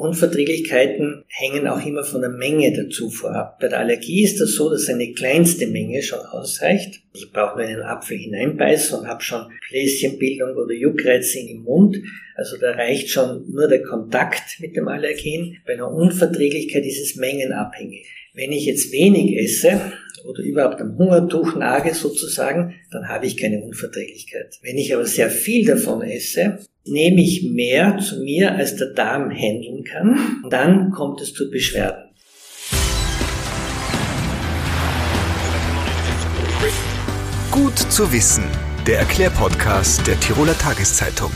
[0.00, 3.58] Unverträglichkeiten hängen auch immer von der Menge der Zufuhr ab.
[3.60, 7.02] Bei der Allergie ist das so, dass eine kleinste Menge schon ausreicht.
[7.12, 11.98] Ich brauche nur einen Apfel hineinbeißen und habe schon Bläschenbildung oder Juckreize im Mund.
[12.34, 15.58] Also da reicht schon nur der Kontakt mit dem Allergen.
[15.66, 18.06] Bei einer Unverträglichkeit ist es mengenabhängig.
[18.32, 19.92] Wenn ich jetzt wenig esse
[20.24, 24.60] oder überhaupt am Hungertuch nage sozusagen, dann habe ich keine Unverträglichkeit.
[24.62, 29.30] Wenn ich aber sehr viel davon esse, nehme ich mehr zu mir, als der Darm
[29.30, 32.10] handeln kann, dann kommt es zu Beschwerden.
[37.50, 38.44] Gut zu wissen,
[38.86, 41.30] der Erklärpodcast der Tiroler Tageszeitung.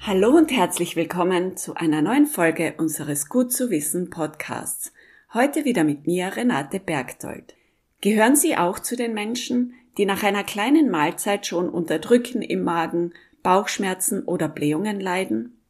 [0.00, 4.92] Hallo und herzlich willkommen zu einer neuen Folge unseres Gut zu wissen Podcasts.
[5.32, 7.54] Heute wieder mit mir Renate Bergdold.
[8.00, 12.64] Gehören Sie auch zu den Menschen, die nach einer kleinen Mahlzeit schon unter Drücken im
[12.64, 15.60] Magen, Bauchschmerzen oder Blähungen leiden?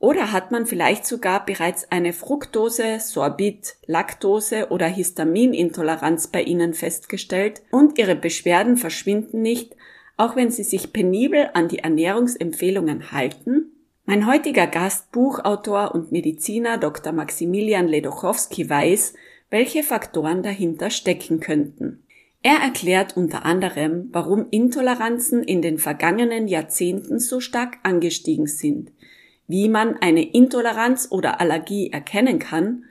[0.00, 7.62] Oder hat man vielleicht sogar bereits eine Fructose, Sorbit, Laktose oder Histaminintoleranz bei Ihnen festgestellt
[7.70, 9.76] und Ihre Beschwerden verschwinden nicht,
[10.16, 13.70] auch wenn Sie sich penibel an die Ernährungsempfehlungen halten?
[14.06, 17.12] Mein heutiger Gast, Buchautor und Mediziner Dr.
[17.12, 19.14] Maximilian Ledochowski weiß,
[19.50, 22.02] welche Faktoren dahinter stecken könnten.
[22.50, 28.90] Er erklärt unter anderem, warum Intoleranzen in den vergangenen Jahrzehnten so stark angestiegen sind,
[29.48, 32.86] wie man eine Intoleranz oder Allergie erkennen kann,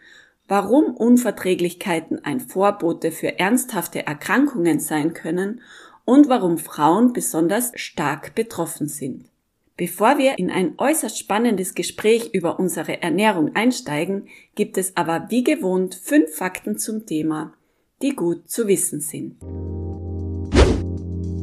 [0.48, 5.62] warum Unverträglichkeiten ein Vorbote für ernsthafte Erkrankungen sein können
[6.06, 9.26] und warum Frauen besonders stark betroffen sind.
[9.76, 15.44] Bevor wir in ein äußerst spannendes Gespräch über unsere Ernährung einsteigen, gibt es aber wie
[15.44, 17.57] gewohnt fünf Fakten zum Thema,
[18.02, 19.38] die gut zu wissen sind.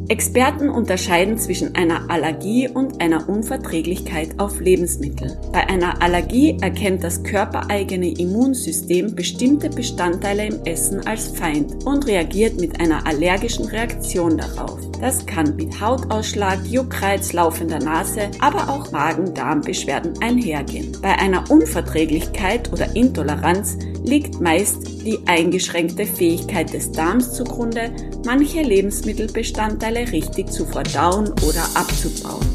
[0.08, 5.38] Experten unterscheiden zwischen einer Allergie und einer Unverträglichkeit auf Lebensmittel.
[5.50, 12.60] Bei einer Allergie erkennt das körpereigene Immunsystem bestimmte Bestandteile im Essen als Feind und reagiert
[12.60, 14.78] mit einer allergischen Reaktion darauf.
[15.00, 20.96] Das kann mit Hautausschlag, Juckreiz, laufender Nase, aber auch Magen-Darm-Beschwerden einhergehen.
[21.00, 27.90] Bei einer Unverträglichkeit oder Intoleranz liegt meist die eingeschränkte Fähigkeit des Darms zugrunde,
[28.24, 32.46] manche Lebensmittelbestandteile richtig zu verdauen oder abzubauen.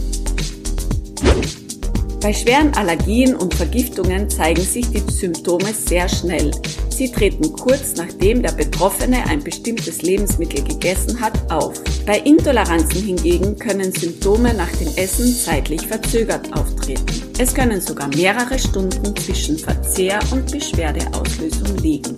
[2.22, 6.52] Bei schweren Allergien und Vergiftungen zeigen sich die Symptome sehr schnell.
[6.90, 11.82] Sie treten kurz nachdem der Betroffene ein bestimmtes Lebensmittel gegessen hat auf.
[12.06, 17.06] Bei Intoleranzen hingegen können Symptome nach dem Essen zeitlich verzögert auftreten.
[17.38, 22.18] Es können sogar mehrere Stunden zwischen Verzehr und Beschwerdeauslösung liegen.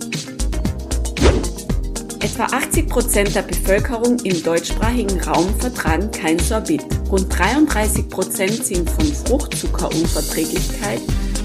[2.32, 6.82] Etwa 80 Prozent der Bevölkerung im deutschsprachigen Raum vertragen kein Sorbit.
[7.10, 11.02] Rund 33 Prozent sind von Fruchtzuckerunverträglichkeit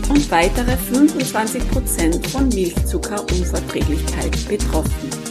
[0.08, 5.27] und weitere 25 Prozent von Milchzuckerunverträglichkeit betroffen.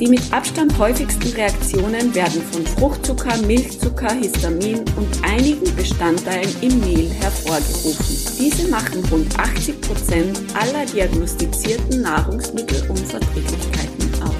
[0.00, 7.10] Die mit Abstand häufigsten Reaktionen werden von Fruchtzucker, Milchzucker, Histamin und einigen Bestandteilen im Mehl
[7.10, 8.16] hervorgerufen.
[8.38, 14.30] Diese machen rund 80 Prozent aller diagnostizierten Nahrungsmittelunverträglichkeiten aus.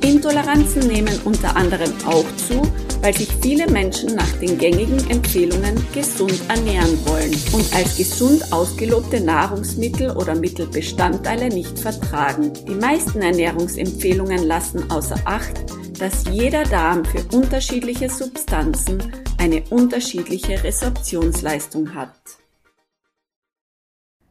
[0.00, 2.62] Intoleranzen nehmen unter anderem auch zu,
[3.04, 9.20] weil sich viele Menschen nach den gängigen Empfehlungen gesund ernähren wollen und als gesund ausgelobte
[9.20, 12.54] Nahrungsmittel oder Mittelbestandteile nicht vertragen.
[12.66, 15.52] Die meisten Ernährungsempfehlungen lassen außer Acht,
[15.98, 22.14] dass jeder Darm für unterschiedliche Substanzen eine unterschiedliche Resorptionsleistung hat.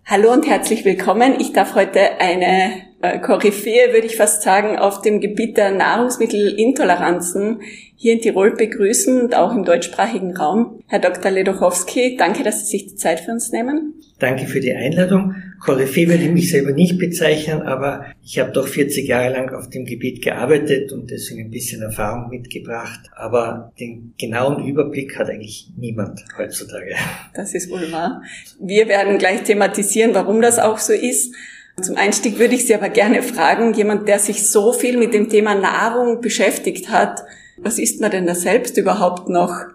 [0.04, 1.40] Hallo und herzlich willkommen.
[1.40, 7.60] Ich darf heute eine äh, Koryphäe, würde ich fast sagen, auf dem Gebiet der Nahrungsmittelintoleranzen
[7.96, 10.82] hier in Tirol begrüßen und auch im deutschsprachigen Raum.
[10.88, 11.30] Herr Dr.
[11.30, 13.94] Ledochowski, danke, dass Sie sich die Zeit für uns nehmen.
[14.20, 15.36] Danke für die Einladung.
[15.60, 19.70] Koryphäe würde ich mich selber nicht bezeichnen, aber ich habe doch 40 Jahre lang auf
[19.70, 23.02] dem Gebiet gearbeitet und deswegen ein bisschen Erfahrung mitgebracht.
[23.16, 26.96] Aber den genauen Überblick hat eigentlich niemand heutzutage.
[27.34, 28.22] Das ist wohl wahr.
[28.62, 31.34] Wir werden gleich thematisieren, warum das auch so ist.
[31.82, 35.30] Zum Einstieg würde ich Sie aber gerne fragen, jemand, der sich so viel mit dem
[35.30, 37.24] Thema Nahrung beschäftigt hat,
[37.58, 39.66] was isst man denn da selbst überhaupt noch?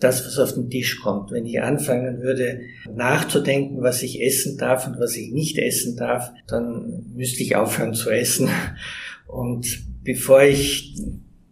[0.00, 1.30] Das, was auf den Tisch kommt.
[1.30, 2.60] Wenn ich anfangen würde,
[2.94, 7.94] nachzudenken, was ich essen darf und was ich nicht essen darf, dann müsste ich aufhören
[7.94, 8.50] zu essen.
[9.26, 10.94] Und bevor ich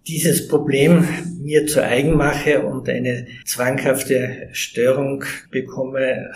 [0.07, 1.09] dieses Problem
[1.41, 6.31] mir zu eigen mache und eine zwanghafte Störung bekomme,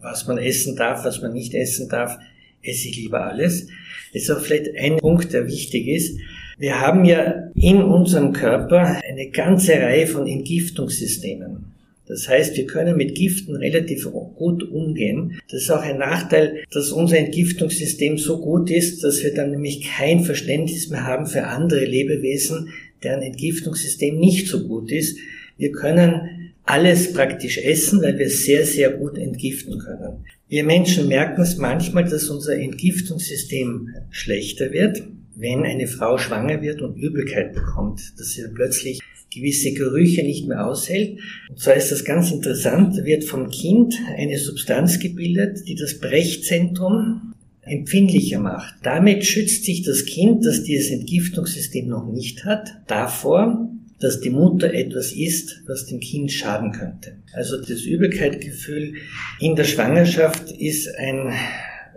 [0.00, 2.18] was man essen darf, was man nicht essen darf,
[2.62, 3.68] esse ich lieber alles.
[4.12, 6.18] Das ist auch vielleicht ein Punkt, der wichtig ist.
[6.58, 11.68] Wir haben ja in unserem Körper eine ganze Reihe von Entgiftungssystemen.
[12.08, 15.38] Das heißt, wir können mit Giften relativ gut umgehen.
[15.50, 19.82] Das ist auch ein Nachteil, dass unser Entgiftungssystem so gut ist, dass wir dann nämlich
[19.82, 22.70] kein Verständnis mehr haben für andere Lebewesen,
[23.02, 25.18] deren Entgiftungssystem nicht so gut ist.
[25.58, 26.37] Wir können
[26.68, 30.24] alles praktisch essen, weil wir sehr, sehr gut entgiften können.
[30.48, 35.02] Wir Menschen merken es manchmal, dass unser Entgiftungssystem schlechter wird,
[35.34, 39.00] wenn eine Frau schwanger wird und Übelkeit bekommt, dass sie plötzlich
[39.34, 41.18] gewisse Gerüche nicht mehr aushält.
[41.48, 47.32] Und zwar ist das ganz interessant, wird vom Kind eine Substanz gebildet, die das Brechzentrum
[47.62, 48.74] empfindlicher macht.
[48.82, 53.70] Damit schützt sich das Kind, das dieses Entgiftungssystem noch nicht hat, davor,
[54.00, 57.16] dass die Mutter etwas isst, was dem Kind schaden könnte.
[57.32, 58.94] Also das Übelkeitgefühl
[59.40, 61.32] in der Schwangerschaft ist ein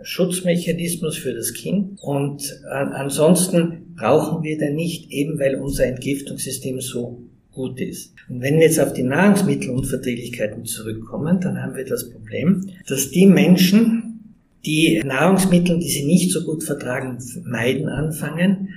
[0.02, 7.22] Schutzmechanismus für das Kind und ansonsten brauchen wir den nicht, eben weil unser Entgiftungssystem so
[7.52, 8.14] gut ist.
[8.28, 13.26] Und wenn wir jetzt auf die Nahrungsmittelunverträglichkeiten zurückkommen, dann haben wir das Problem, dass die
[13.26, 18.70] Menschen, die Nahrungsmittel, die sie nicht so gut vertragen, meiden anfangen,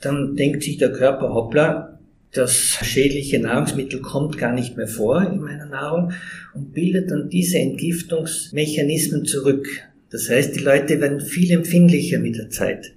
[0.00, 1.97] dann denkt sich der Körper, hoppla,
[2.32, 6.12] das schädliche Nahrungsmittel kommt gar nicht mehr vor in meiner Nahrung
[6.54, 9.66] und bildet dann diese Entgiftungsmechanismen zurück.
[10.10, 12.92] Das heißt, die Leute werden viel empfindlicher mit der Zeit.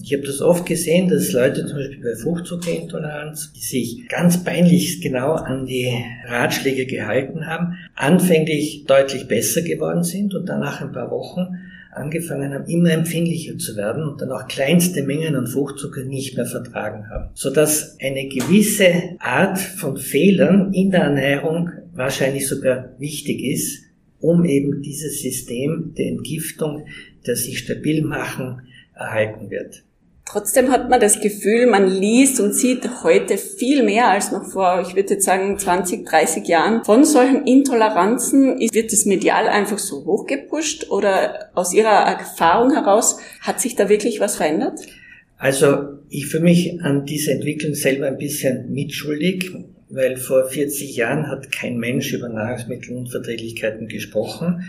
[0.00, 5.00] Ich habe das oft gesehen, dass Leute zum Beispiel bei Fruchtzuckerintoleranz, die sich ganz peinlich
[5.00, 5.92] genau an die
[6.26, 11.58] Ratschläge gehalten haben, anfänglich deutlich besser geworden sind und dann nach ein paar Wochen
[11.92, 16.46] angefangen haben, immer empfindlicher zu werden und dann auch kleinste Mengen an Fruchtzucker nicht mehr
[16.46, 17.30] vertragen haben.
[17.34, 23.84] Sodass eine gewisse Art von Fehlern in der Ernährung wahrscheinlich sogar wichtig ist,
[24.20, 26.86] um eben dieses System der Entgiftung,
[27.26, 28.62] der sich stabil machen,
[28.94, 29.84] erhalten wird.
[30.30, 34.84] Trotzdem hat man das Gefühl, man liest und sieht heute viel mehr als noch vor,
[34.86, 36.84] ich würde jetzt sagen, 20, 30 Jahren.
[36.84, 43.58] Von solchen Intoleranzen wird es medial einfach so hochgepusht oder aus Ihrer Erfahrung heraus hat
[43.62, 44.80] sich da wirklich was verändert?
[45.38, 49.50] Also ich fühle mich an dieser Entwicklung selber ein bisschen mitschuldig,
[49.88, 54.64] weil vor 40 Jahren hat kein Mensch über Nahrungsmittelunverträglichkeiten gesprochen.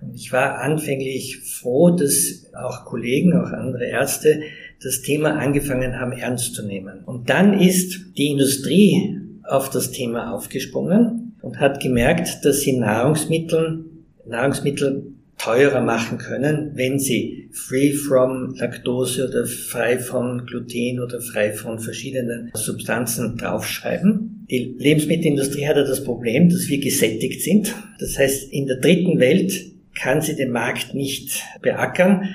[0.00, 4.42] Und ich war anfänglich froh, dass auch Kollegen, auch andere Ärzte
[4.82, 7.04] das Thema angefangen haben ernst zu nehmen.
[7.04, 13.84] Und dann ist die Industrie auf das Thema aufgesprungen und hat gemerkt, dass sie Nahrungsmittel,
[14.26, 21.52] Nahrungsmittel teurer machen können, wenn sie free from Laktose oder frei von Gluten oder frei
[21.52, 24.46] von verschiedenen Substanzen draufschreiben.
[24.50, 27.74] Die Lebensmittelindustrie hat ja das Problem, dass wir gesättigt sind.
[27.98, 29.52] Das heißt, in der dritten Welt
[30.00, 32.28] kann sie den Markt nicht beackern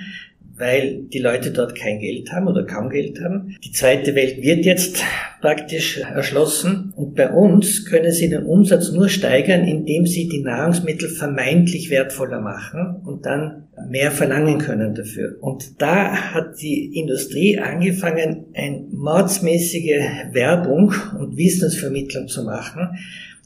[0.58, 3.56] weil die Leute dort kein Geld haben oder kaum Geld haben.
[3.64, 5.04] Die zweite Welt wird jetzt
[5.40, 11.10] praktisch erschlossen und bei uns können sie den Umsatz nur steigern, indem sie die Nahrungsmittel
[11.10, 15.38] vermeintlich wertvoller machen und dann mehr verlangen können dafür.
[15.42, 22.90] Und da hat die Industrie angefangen, eine mordsmäßige Werbung und Wissensvermittlung zu machen,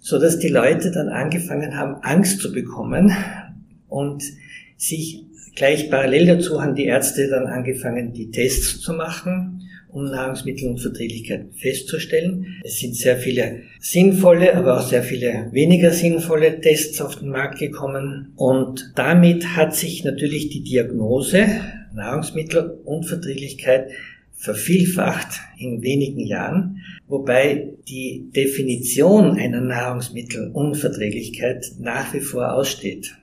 [0.02, 3.12] so dass die Leute dann angefangen haben, Angst zu bekommen
[3.90, 4.24] und
[4.78, 5.26] sich
[5.56, 12.62] Gleich parallel dazu haben die Ärzte dann angefangen, die Tests zu machen, um Nahrungsmittelunverträglichkeiten festzustellen.
[12.64, 17.60] Es sind sehr viele sinnvolle, aber auch sehr viele weniger sinnvolle Tests auf den Markt
[17.60, 18.32] gekommen.
[18.38, 21.46] Und damit hat sich natürlich die Diagnose
[21.94, 23.92] Nahrungsmittelunverträglichkeit
[24.42, 33.16] vervielfacht in wenigen Jahren, wobei die Definition einer Nahrungsmittelunverträglichkeit nach wie vor aussteht.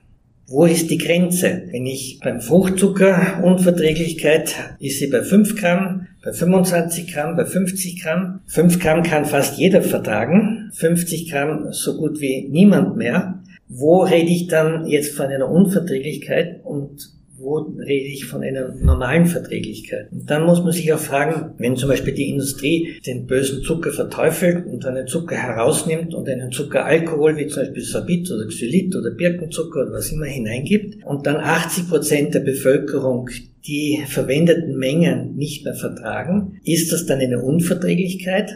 [0.51, 1.61] Wo ist die Grenze?
[1.69, 8.01] Wenn ich beim Fruchtzucker Unverträglichkeit ist sie bei 5 Gramm, bei 25 Gramm, bei 50
[8.01, 8.39] Gramm.
[8.47, 13.43] 5 Gramm kann fast jeder vertragen, 50 Gramm so gut wie niemand mehr.
[13.67, 19.25] Wo rede ich dann jetzt von einer Unverträglichkeit und wo rede ich von einer normalen
[19.25, 20.11] Verträglichkeit?
[20.11, 23.91] Und dann muss man sich auch fragen, wenn zum Beispiel die Industrie den bösen Zucker
[23.91, 29.11] verteufelt und einen Zucker herausnimmt und einen Zuckeralkohol wie zum Beispiel Sorbit oder Xylit oder
[29.11, 33.29] Birkenzucker oder was immer hineingibt und dann 80 Prozent der Bevölkerung
[33.65, 38.51] die verwendeten Mengen nicht mehr vertragen, ist das dann eine Unverträglichkeit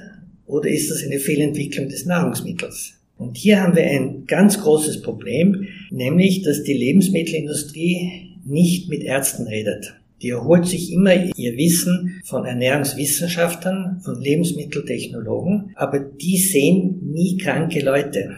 [0.45, 2.93] oder ist das eine Fehlentwicklung des Nahrungsmittels?
[3.17, 9.47] Und hier haben wir ein ganz großes Problem, nämlich dass die Lebensmittelindustrie nicht mit Ärzten
[9.47, 9.95] redet.
[10.21, 17.81] Die erholt sich immer ihr Wissen von Ernährungswissenschaftlern, von Lebensmitteltechnologen, aber die sehen nie kranke
[17.81, 18.38] Leute.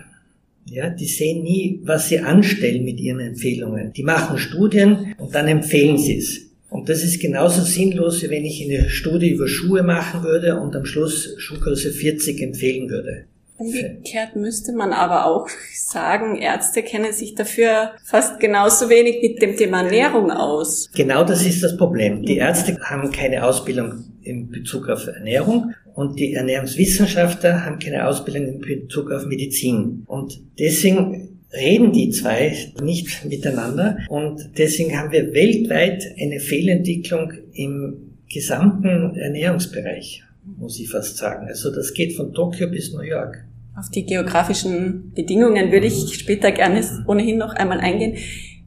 [0.67, 3.93] Ja, die sehen nie, was sie anstellen mit ihren Empfehlungen.
[3.93, 6.41] Die machen Studien und dann empfehlen sie es.
[6.71, 10.75] Und das ist genauso sinnlos, wie wenn ich eine Studie über Schuhe machen würde und
[10.75, 13.25] am Schluss Schuhgröße 40 empfehlen würde.
[13.57, 19.55] Umgekehrt müsste man aber auch sagen, Ärzte kennen sich dafür fast genauso wenig mit dem
[19.55, 20.89] Thema Ernährung aus.
[20.93, 22.24] Genau das ist das Problem.
[22.24, 28.47] Die Ärzte haben keine Ausbildung in Bezug auf Ernährung und die Ernährungswissenschaftler haben keine Ausbildung
[28.47, 30.03] in Bezug auf Medizin.
[30.07, 38.17] Und deswegen reden die zwei nicht miteinander und deswegen haben wir weltweit eine Fehlentwicklung im
[38.27, 40.25] gesamten Ernährungsbereich
[40.57, 41.47] muss ich fast sagen.
[41.47, 43.45] Also das geht von Tokio bis New York.
[43.77, 48.17] Auf die geografischen Bedingungen würde ich später gerne ohnehin noch einmal eingehen.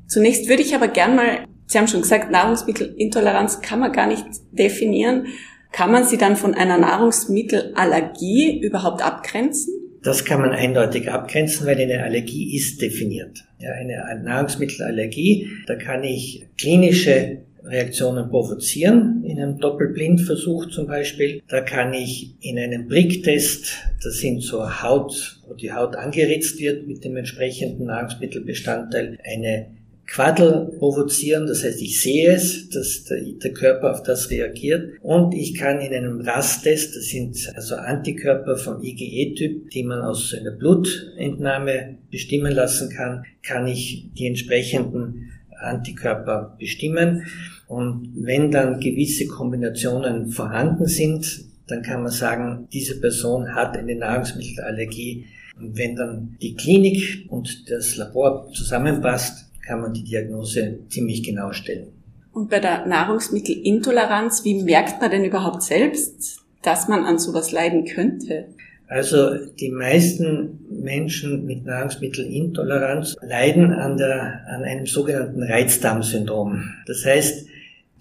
[0.07, 4.25] Zunächst würde ich aber gern mal, Sie haben schon gesagt, Nahrungsmittelintoleranz kann man gar nicht
[4.53, 5.27] definieren.
[5.71, 9.75] Kann man sie dann von einer Nahrungsmittelallergie überhaupt abgrenzen?
[10.03, 13.45] Das kann man eindeutig abgrenzen, weil eine Allergie ist definiert.
[13.59, 21.43] Ja, eine Nahrungsmittelallergie, da kann ich klinische Reaktionen provozieren, in einem Doppelblindversuch zum Beispiel.
[21.49, 23.73] Da kann ich in einem Bricktest,
[24.03, 30.73] das sind so Haut, wo die Haut angeritzt wird mit dem entsprechenden Nahrungsmittelbestandteil, eine Quaddel
[30.79, 35.81] provozieren, das heißt, ich sehe es, dass der, Körper auf das reagiert und ich kann
[35.81, 42.53] in einem Rasttest, das sind also Antikörper vom IgE-Typ, die man aus einer Blutentnahme bestimmen
[42.53, 47.25] lassen kann, kann ich die entsprechenden Antikörper bestimmen.
[47.67, 53.95] Und wenn dann gewisse Kombinationen vorhanden sind, dann kann man sagen, diese Person hat eine
[53.95, 55.27] Nahrungsmittelallergie.
[55.59, 61.53] Und wenn dann die Klinik und das Labor zusammenpasst, kann man die Diagnose ziemlich genau
[61.53, 61.89] stellen.
[62.33, 67.85] Und bei der Nahrungsmittelintoleranz, wie merkt man denn überhaupt selbst, dass man an sowas leiden
[67.85, 68.47] könnte?
[68.89, 76.65] Also die meisten Menschen mit Nahrungsmittelintoleranz leiden an, der, an einem sogenannten Reizdarmsyndrom.
[76.87, 77.47] Das heißt,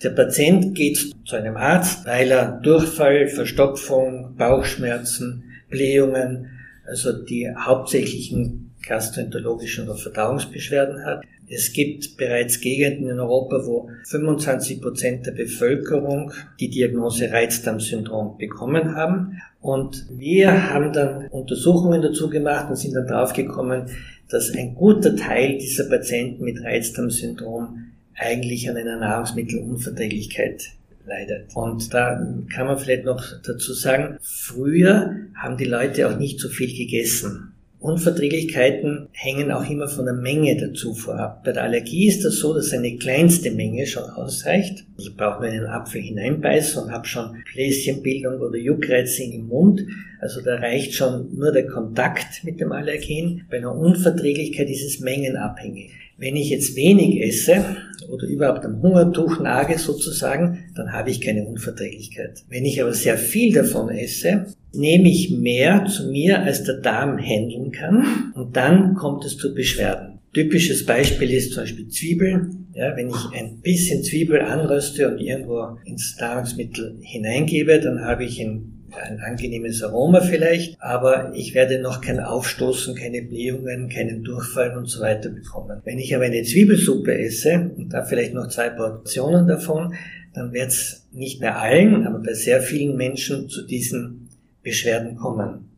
[0.01, 6.51] der Patient geht zu einem Arzt, weil er Durchfall, Verstopfung, Bauchschmerzen, Blähungen,
[6.85, 11.25] also die hauptsächlichen gastroenterologischen oder Verdauungsbeschwerden hat.
[11.49, 18.95] Es gibt bereits Gegenden in Europa, wo 25 Prozent der Bevölkerung die Diagnose Reizdarmsyndrom bekommen
[18.95, 19.41] haben.
[19.61, 23.85] Und wir haben dann Untersuchungen dazu gemacht und sind dann draufgekommen,
[24.29, 30.71] dass ein guter Teil dieser Patienten mit Reizdarmsyndrom eigentlich an einer Nahrungsmittelunverträglichkeit
[31.05, 31.55] leidet.
[31.55, 32.21] Und da
[32.53, 37.53] kann man vielleicht noch dazu sagen, früher haben die Leute auch nicht so viel gegessen.
[37.79, 41.43] Unverträglichkeiten hängen auch immer von der Menge der Zufuhr ab.
[41.43, 44.83] Bei der Allergie ist das so, dass eine kleinste Menge schon ausreicht.
[44.97, 49.85] Ich brauche nur einen Apfel hineinbeißen und habe schon Bläschenbildung oder Juckreize im Mund.
[50.19, 53.45] Also da reicht schon nur der Kontakt mit dem Allergen.
[53.49, 55.91] Bei einer Unverträglichkeit ist es mengenabhängig.
[56.17, 57.63] Wenn ich jetzt wenig esse
[58.09, 62.43] oder überhaupt am Hungertuch nage sozusagen, dann habe ich keine Unverträglichkeit.
[62.49, 67.17] Wenn ich aber sehr viel davon esse, nehme ich mehr zu mir, als der Darm
[67.17, 70.19] handeln kann und dann kommt es zu Beschwerden.
[70.33, 72.51] Typisches Beispiel ist zum Beispiel Zwiebel.
[72.73, 78.39] Ja, wenn ich ein bisschen Zwiebel anröste und irgendwo ins Nahrungsmittel hineingebe, dann habe ich
[78.39, 84.77] ein ein angenehmes Aroma vielleicht, aber ich werde noch kein Aufstoßen, keine Blähungen, keinen Durchfall
[84.77, 85.81] und so weiter bekommen.
[85.83, 89.93] Wenn ich aber eine Zwiebelsuppe esse und da vielleicht noch zwei Portionen davon,
[90.33, 94.26] dann wird es nicht bei allen, aber bei sehr vielen Menschen zu diesen
[94.67, 95.69] Beschwerden kommen.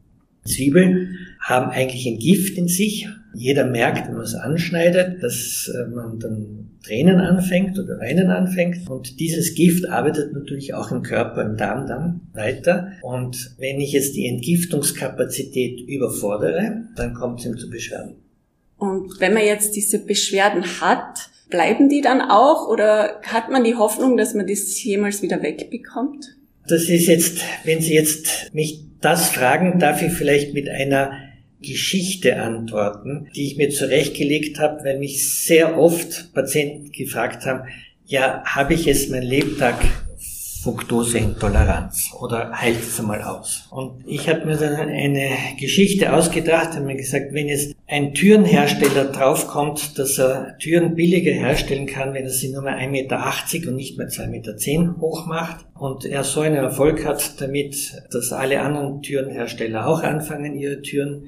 [0.46, 3.08] Zwiebeln haben eigentlich ein Gift in sich.
[3.36, 8.90] Jeder merkt, wenn man es anschneidet, dass äh, man dann Tränen anfängt oder Weinen anfängt.
[8.90, 12.94] Und dieses Gift arbeitet natürlich auch im Körper, im Darm dann weiter.
[13.04, 18.16] Und wenn ich jetzt die Entgiftungskapazität überfordere, dann kommt es ihm zu Beschwerden.
[18.78, 23.76] Und wenn man jetzt diese Beschwerden hat, bleiben die dann auch oder hat man die
[23.76, 26.39] Hoffnung, dass man das jemals wieder wegbekommt?
[26.70, 31.12] Das ist jetzt, wenn Sie jetzt mich das fragen, darf ich vielleicht mit einer
[31.62, 37.68] Geschichte antworten, die ich mir zurechtgelegt habe, weil mich sehr oft Patienten gefragt haben,
[38.06, 39.76] ja, habe ich jetzt mein Lebtag
[40.64, 43.68] Fructoseintoleranz oder heilt es einmal aus?
[43.72, 49.06] Und ich habe mir dann eine Geschichte ausgedacht und mir gesagt, wenn jetzt ein Türenhersteller
[49.06, 53.76] draufkommt, dass er Türen billiger herstellen kann, wenn er sie nur mal 1,80 Meter und
[53.76, 58.62] nicht mehr 2,10 Meter hoch macht und er so einen Erfolg hat damit, dass alle
[58.62, 61.28] anderen Türenhersteller auch anfangen, ihre Türen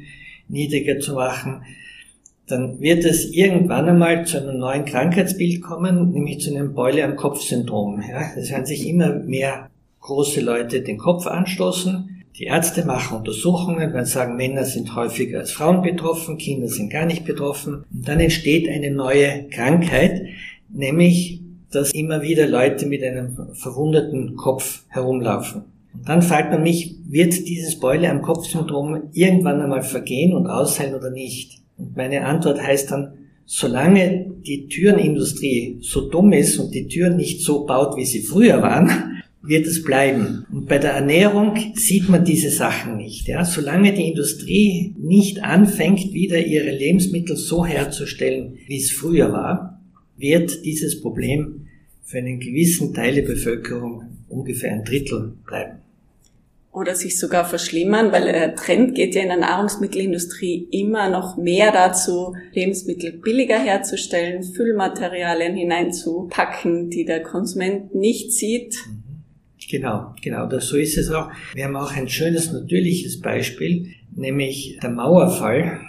[0.50, 1.64] niedriger zu machen,
[2.52, 7.16] dann wird es irgendwann einmal zu einem neuen Krankheitsbild kommen, nämlich zu einem Beule am
[7.16, 8.04] Kopf-Syndrom.
[8.08, 9.70] Ja, es werden sich immer mehr
[10.02, 12.24] große Leute den Kopf anstoßen.
[12.38, 17.06] Die Ärzte machen Untersuchungen, werden sagen, Männer sind häufiger als Frauen betroffen, Kinder sind gar
[17.06, 17.86] nicht betroffen.
[17.92, 20.26] Und dann entsteht eine neue Krankheit,
[20.70, 21.42] nämlich
[21.72, 25.64] dass immer wieder Leute mit einem verwundeten Kopf herumlaufen.
[25.94, 30.96] Und dann fragt man mich, wird dieses Beule am Kopfsyndrom irgendwann einmal vergehen und ausheilen
[30.96, 31.62] oder nicht?
[31.82, 33.14] Und meine Antwort heißt dann,
[33.46, 38.62] solange die Türenindustrie so dumm ist und die Türen nicht so baut, wie sie früher
[38.62, 40.46] waren, wird es bleiben.
[40.52, 43.28] Und bei der Ernährung sieht man diese Sachen nicht.
[43.28, 43.44] Ja?
[43.44, 49.82] Solange die Industrie nicht anfängt, wieder ihre Lebensmittel so herzustellen, wie es früher war,
[50.18, 51.66] wird dieses Problem
[52.04, 55.82] für einen gewissen Teil der Bevölkerung ungefähr ein Drittel bleiben
[56.72, 61.72] oder sich sogar verschlimmern, weil der Trend geht ja in der Nahrungsmittelindustrie immer noch mehr
[61.72, 68.78] dazu, Lebensmittel billiger herzustellen, Füllmaterialien hineinzupacken, die der Konsument nicht sieht.
[69.70, 71.30] Genau, genau, das, so ist es auch.
[71.54, 75.80] Wir haben auch ein schönes natürliches Beispiel, nämlich der Mauerfall.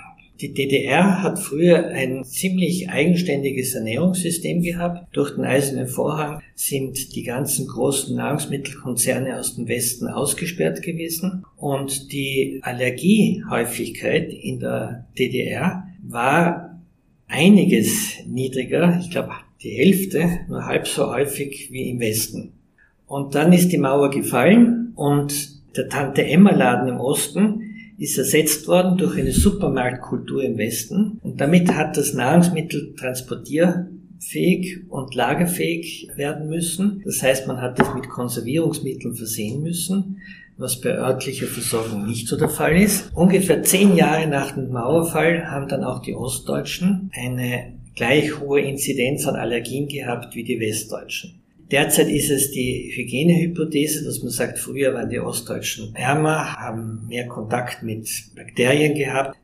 [0.42, 5.06] Die DDR hat früher ein ziemlich eigenständiges Ernährungssystem gehabt.
[5.14, 12.10] Durch den Eisernen Vorhang sind die ganzen großen Nahrungsmittelkonzerne aus dem Westen ausgesperrt gewesen und
[12.10, 16.80] die Allergiehäufigkeit in der DDR war
[17.28, 19.30] einiges niedriger, ich glaube
[19.62, 22.54] die Hälfte, nur halb so häufig wie im Westen.
[23.06, 27.61] Und dann ist die Mauer gefallen und der Tante Emma Laden im Osten
[28.02, 35.14] ist ersetzt worden durch eine Supermarktkultur im Westen und damit hat das Nahrungsmittel transportierfähig und
[35.14, 37.00] lagerfähig werden müssen.
[37.04, 40.18] Das heißt, man hat es mit Konservierungsmitteln versehen müssen,
[40.56, 43.12] was bei örtlicher Versorgung nicht so der Fall ist.
[43.14, 49.28] Ungefähr zehn Jahre nach dem Mauerfall haben dann auch die Ostdeutschen eine gleich hohe Inzidenz
[49.28, 51.41] an Allergien gehabt wie die Westdeutschen.
[51.72, 57.26] Derzeit ist es die Hygienehypothese, dass man sagt, früher waren die Ostdeutschen ärmer, haben mehr
[57.26, 59.38] Kontakt mit Bakterien gehabt.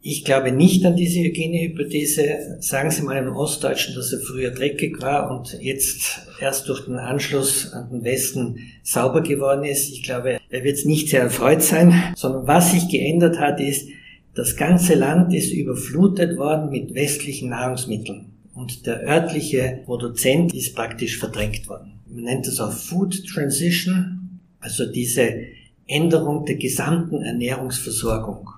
[0.00, 2.58] Ich glaube nicht an diese Hygienehypothese.
[2.60, 6.98] Sagen Sie mal einem Ostdeutschen, dass er früher dreckig war und jetzt erst durch den
[6.98, 9.90] Anschluss an den Westen sauber geworden ist.
[9.90, 13.88] Ich glaube, er wird nicht sehr erfreut sein, sondern was sich geändert hat, ist,
[14.36, 18.25] das ganze Land ist überflutet worden mit westlichen Nahrungsmitteln
[18.56, 22.00] und der örtliche Produzent ist praktisch verdrängt worden.
[22.06, 25.44] Man nennt das auch Food Transition, also diese
[25.86, 28.48] Änderung der gesamten Ernährungsversorgung.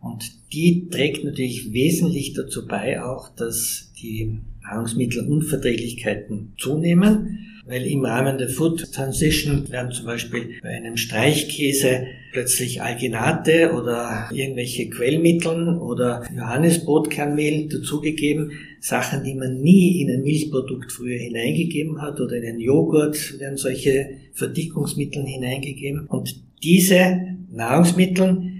[0.00, 8.36] Und die trägt natürlich wesentlich dazu bei auch, dass die Nahrungsmittelunverträglichkeiten zunehmen weil im Rahmen
[8.36, 16.24] der Food Transition werden zum Beispiel bei einem Streichkäse plötzlich Alginate oder irgendwelche Quellmitteln oder
[16.34, 18.50] Johannisbrotkernmehl dazugegeben.
[18.80, 23.56] Sachen, die man nie in ein Milchprodukt früher hineingegeben hat oder in einen Joghurt werden
[23.56, 26.06] solche Verdickungsmittel hineingegeben.
[26.06, 28.52] Und diese Nahrungsmittel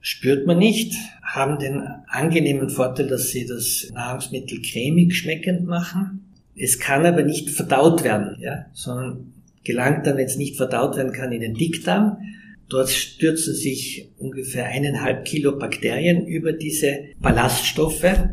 [0.00, 6.29] spürt man nicht, haben den angenehmen Vorteil, dass sie das Nahrungsmittel cremig schmeckend machen
[6.60, 9.32] es kann aber nicht verdaut werden, ja, sondern
[9.64, 12.18] gelangt dann, wenn es nicht verdaut werden kann, in den Dickdarm.
[12.68, 18.28] Dort stürzen sich ungefähr eineinhalb Kilo Bakterien über diese Ballaststoffe,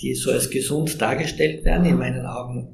[0.00, 2.68] die so als gesund dargestellt werden, in meinen Augen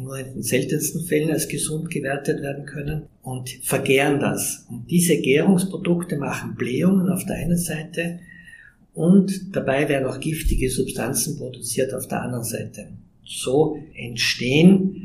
[0.00, 4.66] nur in den seltensten Fällen als gesund gewertet werden können und vergären das.
[4.68, 8.18] Und diese Gärungsprodukte machen Blähungen auf der einen Seite
[8.92, 12.88] und dabei werden auch giftige Substanzen produziert auf der anderen Seite.
[13.24, 15.04] So entstehen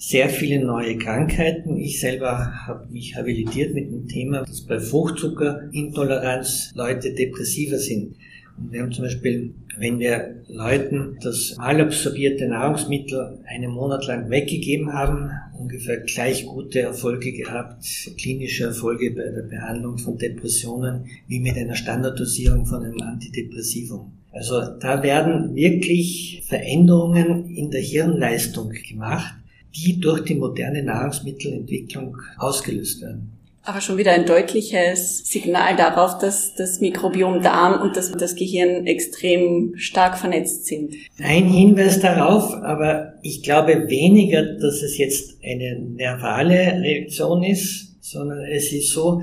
[0.00, 1.76] sehr viele neue Krankheiten.
[1.76, 8.16] Ich selber habe mich habilitiert mit dem Thema, dass bei Fruchtzuckerintoleranz Leute depressiver sind.
[8.56, 14.92] Und wir haben zum Beispiel, wenn wir Leuten das malabsorbierte Nahrungsmittel einen Monat lang weggegeben
[14.92, 17.84] haben, ungefähr gleich gute Erfolge gehabt,
[18.18, 24.12] klinische Erfolge bei der Behandlung von Depressionen, wie mit einer Standarddosierung von einem Antidepressivum.
[24.32, 29.34] Also da werden wirklich Veränderungen in der Hirnleistung gemacht,
[29.74, 33.32] die durch die moderne Nahrungsmittelentwicklung ausgelöst werden.
[33.62, 38.86] Aber schon wieder ein deutliches Signal darauf, dass das Mikrobiom Darm und das, das Gehirn
[38.86, 40.94] extrem stark vernetzt sind.
[41.18, 48.40] Ein Hinweis darauf, aber ich glaube weniger, dass es jetzt eine nervale Reaktion ist, sondern
[48.46, 49.22] es ist so,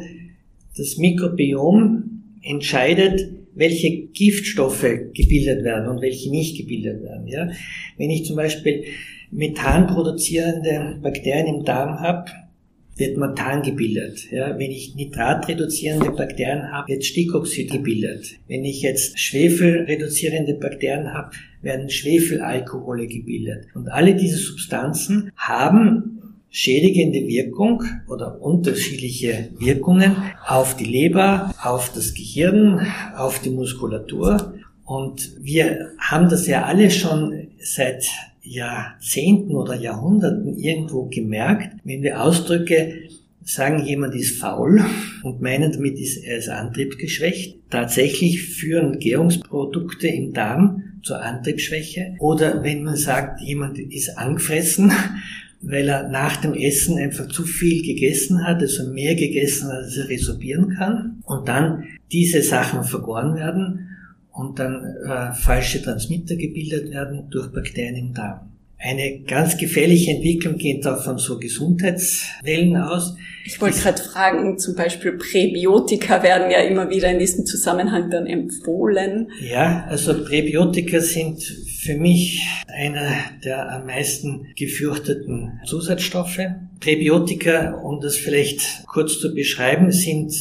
[0.77, 7.27] das Mikrobiom entscheidet, welche Giftstoffe gebildet werden und welche nicht gebildet werden.
[7.27, 7.49] Ja?
[7.97, 8.85] Wenn ich zum Beispiel
[9.31, 12.31] Methan produzierende Bakterien im Darm habe,
[12.95, 14.31] wird Methan gebildet.
[14.31, 18.39] Ja, wenn ich nitratreduzierende Bakterien habe, wird Stickoxid gebildet.
[18.47, 23.65] Wenn ich jetzt schwefelreduzierende Bakterien habe, werden Schwefelalkohole gebildet.
[23.75, 26.16] Und alle diese Substanzen haben
[26.49, 34.53] schädigende Wirkung oder unterschiedliche Wirkungen auf die Leber, auf das Gehirn, auf die Muskulatur.
[34.85, 38.05] Und wir haben das ja alle schon seit
[38.41, 43.09] Jahrzehnten oder Jahrhunderten irgendwo gemerkt, wenn wir Ausdrücke
[43.43, 44.83] sagen, jemand ist faul
[45.23, 47.57] und meinen damit, ist, er ist antriebsgeschwächt.
[47.69, 52.15] Tatsächlich führen Gärungsprodukte im Darm zur Antriebsschwäche.
[52.19, 54.91] Oder wenn man sagt, jemand ist angefressen,
[55.61, 60.09] weil er nach dem Essen einfach zu viel gegessen hat, also mehr gegessen als er
[60.09, 61.21] resorbieren kann.
[61.25, 63.89] Und dann diese Sachen vergoren werden
[64.31, 68.51] und dann äh, falsche Transmitter gebildet werden durch Bakterien im Darm.
[68.79, 73.15] Eine ganz gefährliche Entwicklung geht auch von so Gesundheitswellen aus.
[73.43, 78.27] Ich wollte gerade fragen, zum Beispiel Präbiotika werden ja immer wieder in diesem Zusammenhang dann
[78.27, 79.31] empfohlen.
[79.41, 81.41] Ja, also Präbiotika sind
[81.81, 83.13] für mich einer
[83.43, 86.41] der am meisten gefürchteten Zusatzstoffe.
[86.79, 90.33] Präbiotika, um das vielleicht kurz zu beschreiben, sind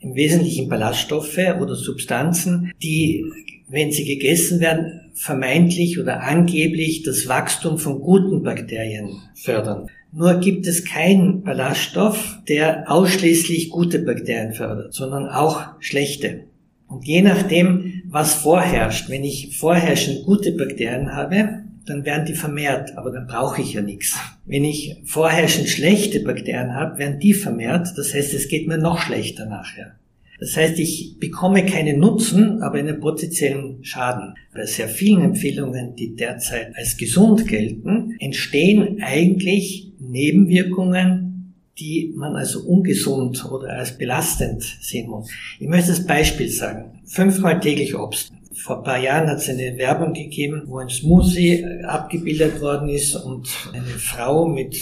[0.00, 3.24] im Wesentlichen Ballaststoffe oder Substanzen, die,
[3.70, 9.88] wenn sie gegessen werden, vermeintlich oder angeblich das Wachstum von guten Bakterien fördern.
[10.12, 16.44] Nur gibt es keinen Ballaststoff, der ausschließlich gute Bakterien fördert, sondern auch schlechte.
[16.88, 22.98] Und je nachdem, was vorherrscht, wenn ich vorherrschend gute Bakterien habe, dann werden die vermehrt,
[22.98, 24.16] aber dann brauche ich ja nichts.
[24.46, 28.98] Wenn ich vorherrschend schlechte Bakterien habe, werden die vermehrt, das heißt, es geht mir noch
[28.98, 29.94] schlechter nachher.
[30.40, 34.34] Das heißt, ich bekomme keinen Nutzen, aber einen potenziellen Schaden.
[34.54, 42.60] Bei sehr vielen Empfehlungen, die derzeit als gesund gelten, entstehen eigentlich Nebenwirkungen, die man also
[42.60, 45.30] ungesund oder als belastend sehen muss.
[45.58, 47.00] Ich möchte das Beispiel sagen.
[47.04, 48.32] Fünfmal täglich Obst.
[48.54, 53.14] Vor ein paar Jahren hat es eine Werbung gegeben, wo ein Smoothie abgebildet worden ist
[53.14, 54.76] und eine Frau mit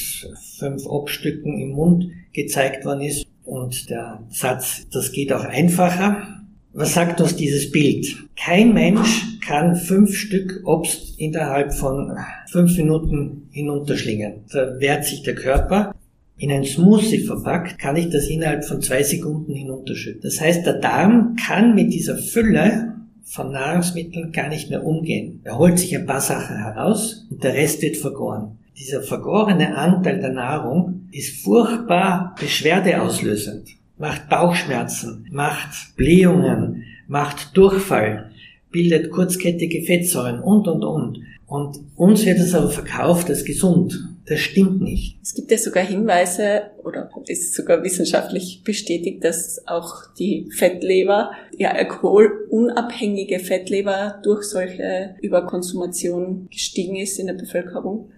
[0.59, 3.28] fünf Obststücken im Mund gezeigt worden ist.
[3.69, 6.27] Und der Satz, das geht auch einfacher.
[6.73, 8.07] Was sagt uns dieses Bild?
[8.35, 12.17] Kein Mensch kann fünf Stück Obst innerhalb von
[12.51, 14.45] fünf Minuten hinunterschlingen.
[14.51, 15.95] Da wehrt sich der Körper.
[16.39, 20.23] In ein Smoothie verpackt kann ich das innerhalb von zwei Sekunden hinunterschütten.
[20.23, 25.43] Das heißt, der Darm kann mit dieser Fülle von Nahrungsmitteln gar nicht mehr umgehen.
[25.45, 30.21] Er holt sich ein paar Sachen heraus und der Rest wird vergoren dieser vergorene Anteil
[30.21, 38.31] der Nahrung ist furchtbar beschwerdeauslösend, macht Bauchschmerzen, macht Blähungen, macht Durchfall,
[38.71, 41.21] bildet kurzkettige Fettsäuren und, und, und.
[41.47, 43.99] Und uns wird es aber verkauft als gesund.
[44.27, 45.17] Das stimmt nicht.
[45.23, 51.67] Es gibt ja sogar Hinweise oder ist sogar wissenschaftlich bestätigt, dass auch die Fettleber, die
[51.67, 58.11] alkoholunabhängige Fettleber durch solche Überkonsumation gestiegen ist in der Bevölkerung.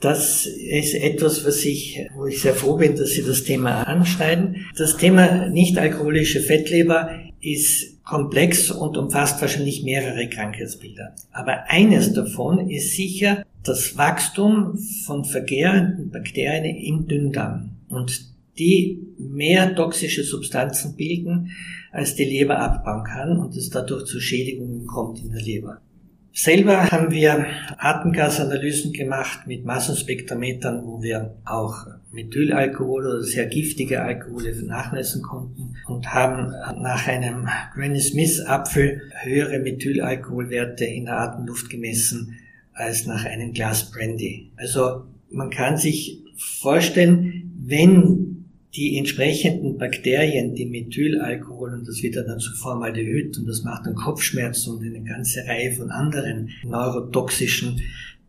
[0.00, 4.66] Das ist etwas, was ich, wo ich sehr froh bin, dass Sie das Thema anschneiden.
[4.76, 11.14] Das Thema nicht-alkoholische Fettleber ist komplex und umfasst wahrscheinlich mehrere Krankheitsbilder.
[11.32, 19.74] Aber eines davon ist sicher das Wachstum von vergärenden Bakterien im Dünndarm und die mehr
[19.74, 21.50] toxische Substanzen bilden,
[21.90, 25.80] als die Leber abbauen kann und es dadurch zu Schädigungen kommt in der Leber.
[26.38, 27.46] Selber haben wir
[27.78, 36.12] Atemgasanalysen gemacht mit Massenspektrometern, wo wir auch Methylalkohol oder sehr giftige Alkohole nachmessen konnten und
[36.12, 42.36] haben nach einem Granny Smith Apfel höhere Methylalkoholwerte in der Atemluft gemessen
[42.74, 44.50] als nach einem Glas Brandy.
[44.56, 48.25] Also man kann sich vorstellen, wenn
[48.76, 53.94] die entsprechenden Bakterien, die Methylalkohol, und das wird dann zu Formaldehyd und das macht dann
[53.94, 57.80] Kopfschmerzen und eine ganze Reihe von anderen neurotoxischen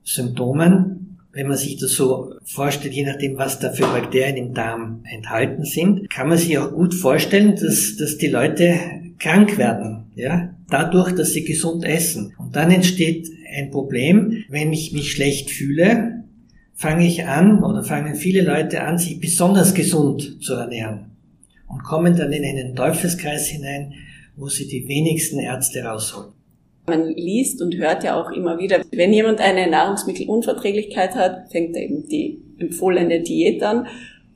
[0.03, 1.17] Symptomen.
[1.33, 5.65] Wenn man sich das so vorstellt, je nachdem, was da für Bakterien im Darm enthalten
[5.65, 8.79] sind, kann man sich auch gut vorstellen, dass, dass die Leute
[9.19, 12.33] krank werden, ja, dadurch, dass sie gesund essen.
[12.37, 16.23] Und dann entsteht ein Problem, wenn ich mich schlecht fühle,
[16.77, 21.17] fange ich an oder fangen viele Leute an, sich besonders gesund zu ernähren
[21.67, 23.93] und kommen dann in einen Teufelskreis hinein,
[24.35, 26.31] wo sie die wenigsten Ärzte rausholen.
[26.85, 31.81] Man liest und hört ja auch immer wieder, wenn jemand eine Nahrungsmittelunverträglichkeit hat, fängt er
[31.81, 33.87] eben die empfohlene Diät an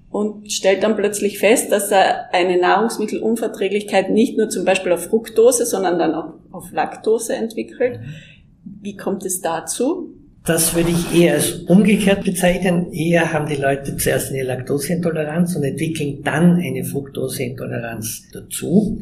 [0.09, 5.65] und stellt dann plötzlich fest, dass er eine Nahrungsmittelunverträglichkeit nicht nur zum Beispiel auf Fructose,
[5.65, 7.99] sondern dann auch auf Laktose entwickelt.
[8.63, 10.15] Wie kommt es dazu?
[10.43, 12.91] Das würde ich eher als umgekehrt bezeichnen.
[12.91, 18.99] Eher haben die Leute zuerst eine Laktoseintoleranz und entwickeln dann eine Fructoseintoleranz dazu.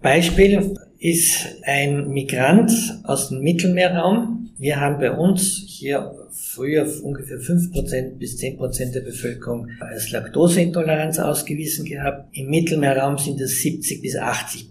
[0.00, 2.72] Beispiel ist ein Migrant
[3.04, 4.50] aus dem Mittelmeerraum.
[4.58, 11.84] Wir haben bei uns hier früher ungefähr 5% bis 10% der Bevölkerung als Laktoseintoleranz ausgewiesen
[11.84, 12.36] gehabt.
[12.36, 14.68] Im Mittelmeerraum sind es 70 bis 80%.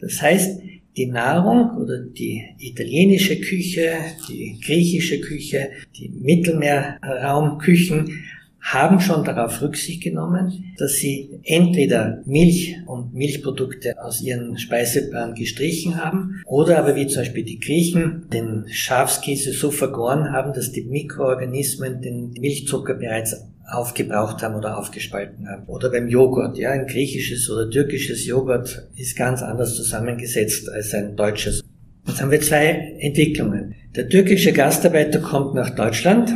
[0.00, 0.60] Das heißt,
[0.96, 3.92] die Nahrung oder die italienische Küche,
[4.28, 8.22] die griechische Küche, die Mittelmeerraumküchen
[8.62, 15.96] haben schon darauf Rücksicht genommen, dass sie entweder Milch und Milchprodukte aus ihren Speiseplan gestrichen
[15.96, 20.84] haben oder aber wie zum Beispiel die Griechen den Schafskäse so vergoren haben, dass die
[20.84, 23.34] Mikroorganismen den Milchzucker bereits
[23.70, 25.66] aufgebraucht haben oder aufgespalten haben.
[25.66, 31.16] Oder beim Joghurt, ja, ein griechisches oder türkisches Joghurt ist ganz anders zusammengesetzt als ein
[31.16, 31.62] deutsches.
[32.06, 33.74] Jetzt haben wir zwei Entwicklungen.
[33.94, 36.34] Der türkische Gastarbeiter kommt nach Deutschland,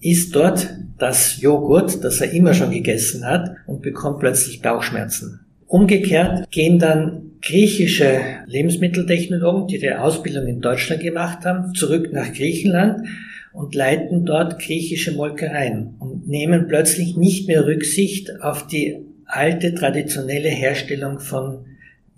[0.00, 5.40] isst dort das Joghurt, das er immer schon gegessen hat, und bekommt plötzlich Bauchschmerzen.
[5.66, 13.06] Umgekehrt gehen dann griechische Lebensmitteltechnologen, die die Ausbildung in Deutschland gemacht haben, zurück nach Griechenland
[13.54, 20.48] und leiten dort griechische Molkereien und nehmen plötzlich nicht mehr Rücksicht auf die alte traditionelle
[20.48, 21.64] Herstellung von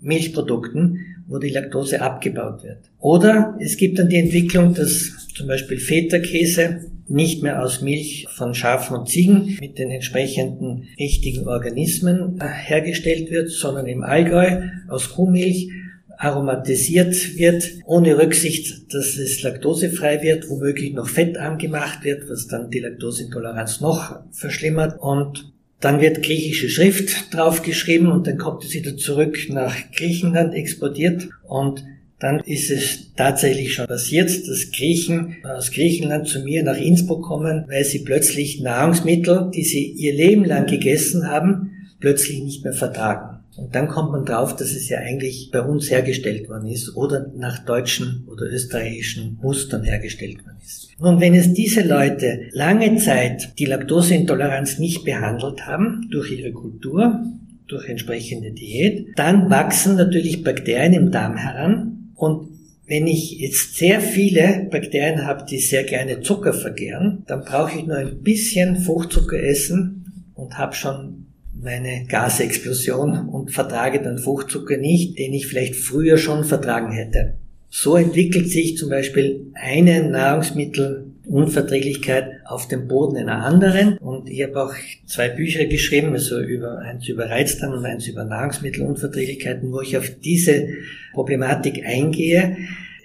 [0.01, 2.79] Milchprodukten, wo die Laktose abgebaut wird.
[2.99, 8.55] Oder es gibt dann die Entwicklung, dass zum Beispiel Feta-Käse nicht mehr aus Milch von
[8.55, 15.69] Schafen und Ziegen mit den entsprechenden richtigen Organismen hergestellt wird, sondern im Allgäu aus Kuhmilch
[16.17, 22.69] aromatisiert wird, ohne Rücksicht, dass es laktosefrei wird, womöglich noch fettarm gemacht wird, was dann
[22.69, 28.97] die Laktoseintoleranz noch verschlimmert und dann wird griechische Schrift draufgeschrieben und dann kommt es wieder
[28.97, 31.83] zurück nach Griechenland exportiert und
[32.19, 37.65] dann ist es tatsächlich schon passiert, dass Griechen aus Griechenland zu mir nach Innsbruck kommen,
[37.67, 43.26] weil sie plötzlich Nahrungsmittel, die sie ihr Leben lang gegessen haben, plötzlich nicht mehr vertragen.
[43.57, 47.31] Und dann kommt man drauf, dass es ja eigentlich bei uns hergestellt worden ist oder
[47.35, 50.89] nach deutschen oder österreichischen Mustern hergestellt worden ist.
[50.99, 57.23] Nun, wenn es diese Leute lange Zeit die Laktoseintoleranz nicht behandelt haben durch ihre Kultur,
[57.67, 62.49] durch entsprechende Diät, dann wachsen natürlich Bakterien im Darm heran, und
[62.87, 67.85] wenn ich jetzt sehr viele Bakterien habe, die sehr gerne Zucker vergehren, dann brauche ich
[67.85, 71.26] nur ein bisschen Fruchtzucker essen und habe schon
[71.61, 77.35] meine Gasexplosion und vertrage den Fruchtzucker nicht, den ich vielleicht früher schon vertragen hätte.
[77.69, 83.97] So entwickelt sich zum Beispiel eine Nahrungsmittelunverträglichkeit auf dem Boden einer anderen.
[83.97, 84.73] Und ich habe auch
[85.05, 90.09] zwei Bücher geschrieben, also über eins über Reizdarm und eins über Nahrungsmittelunverträglichkeiten, wo ich auf
[90.23, 90.69] diese
[91.13, 92.55] Problematik eingehe.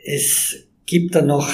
[0.05, 1.49] Es gibt dann noch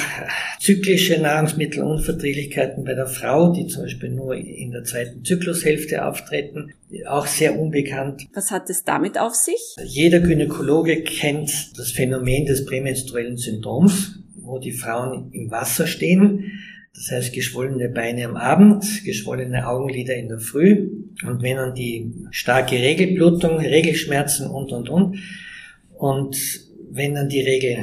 [0.59, 6.73] zyklische Nahrungsmittelunverträglichkeiten bei der Frau, die zum Beispiel nur in der zweiten Zyklushälfte auftreten,
[7.07, 8.27] auch sehr unbekannt.
[8.33, 9.75] Was hat es damit auf sich?
[9.83, 16.51] Jeder Gynäkologe kennt das Phänomen des prämenstruellen Syndroms, wo die Frauen im Wasser stehen.
[16.93, 20.89] Das heißt, geschwollene Beine am Abend, geschwollene Augenlider in der Früh.
[21.25, 25.19] Und wenn dann die starke Regelblutung, Regelschmerzen und, und, und.
[25.93, 26.35] Und
[26.91, 27.77] wenn dann die Regel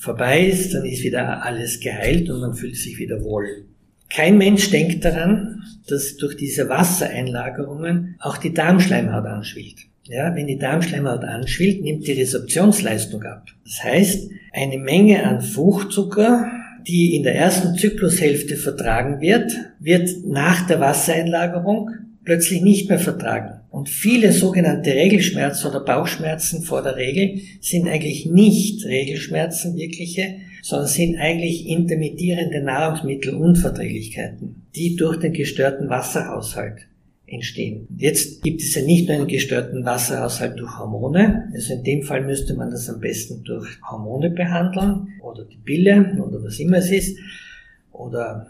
[0.00, 3.66] vorbei ist, dann ist wieder alles geheilt und man fühlt sich wieder wohl.
[4.08, 9.86] Kein Mensch denkt daran, dass durch diese Wassereinlagerungen auch die Darmschleimhaut anschwillt.
[10.04, 13.46] Ja, wenn die Darmschleimhaut anschwillt, nimmt die Resorptionsleistung ab.
[13.64, 16.50] Das heißt, eine Menge an Fruchtzucker,
[16.88, 21.90] die in der ersten Zyklushälfte vertragen wird, wird nach der Wassereinlagerung
[22.24, 23.59] plötzlich nicht mehr vertragen.
[23.70, 30.88] Und viele sogenannte Regelschmerzen oder Bauchschmerzen vor der Regel sind eigentlich nicht Regelschmerzen wirkliche, sondern
[30.88, 36.88] sind eigentlich intermittierende Nahrungsmittelunverträglichkeiten, die durch den gestörten Wasserhaushalt
[37.26, 37.86] entstehen.
[37.96, 42.24] Jetzt gibt es ja nicht nur einen gestörten Wasserhaushalt durch Hormone, also in dem Fall
[42.24, 46.90] müsste man das am besten durch Hormone behandeln oder die Pille oder was immer es
[46.90, 47.16] ist
[47.92, 48.48] oder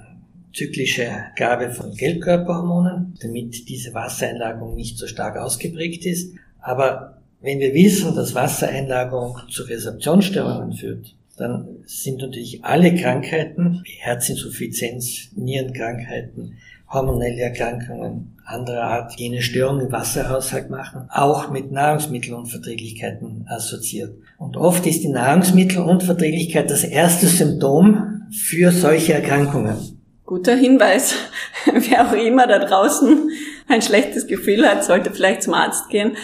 [0.53, 6.35] zyklische Gabe von Gelbkörperhormonen, damit diese Wassereinlagerung nicht so stark ausgeprägt ist.
[6.61, 15.31] Aber wenn wir wissen, dass Wassereinlagerung zu Resorptionsstörungen führt, dann sind natürlich alle Krankheiten, Herzinsuffizienz,
[15.37, 16.59] Nierenkrankheiten,
[16.93, 24.13] hormonelle Erkrankungen anderer Art, die eine Störung im Wasserhaushalt machen, auch mit Nahrungsmittelunverträglichkeiten assoziiert.
[24.39, 30.00] Und oft ist die Nahrungsmittelunverträglichkeit das erste Symptom für solche Erkrankungen
[30.31, 31.16] guter Hinweis.
[31.66, 33.31] Wer auch immer da draußen
[33.66, 36.16] ein schlechtes Gefühl hat, sollte vielleicht zum Arzt gehen.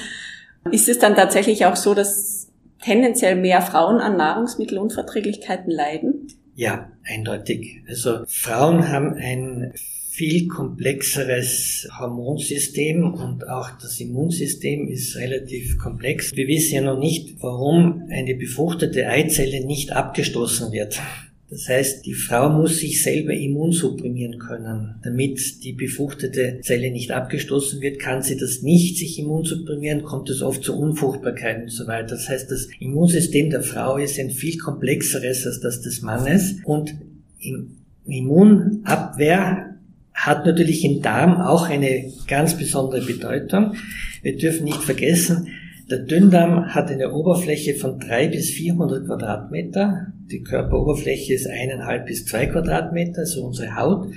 [0.70, 2.46] Ist es dann tatsächlich auch so, dass
[2.82, 6.28] tendenziell mehr Frauen an Nahrungsmittelunverträglichkeiten leiden?
[6.54, 7.82] Ja, eindeutig.
[7.88, 9.72] Also Frauen haben ein
[10.10, 16.36] viel komplexeres Hormonsystem und auch das Immunsystem ist relativ komplex.
[16.36, 21.00] Wir wissen ja noch nicht, warum eine befruchtete Eizelle nicht abgestoßen wird.
[21.48, 24.96] Das heißt, die Frau muss sich selber immunsupprimieren können.
[25.04, 30.42] Damit die befruchtete Zelle nicht abgestoßen wird, kann sie das nicht sich immunsupprimieren, kommt es
[30.42, 32.08] oft zu Unfruchtbarkeit und so weiter.
[32.08, 36.94] Das heißt, das Immunsystem der Frau ist ein viel komplexeres als das des Mannes und
[37.38, 39.76] im Immunabwehr
[40.14, 43.74] hat natürlich im Darm auch eine ganz besondere Bedeutung.
[44.22, 45.48] Wir dürfen nicht vergessen,
[45.90, 50.12] der Dünndarm hat eine Oberfläche von drei bis 400 Quadratmeter.
[50.30, 54.08] Die Körperoberfläche ist eineinhalb bis zwei Quadratmeter, so unsere Haut.